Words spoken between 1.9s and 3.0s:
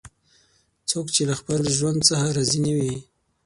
څخه راضي نه وي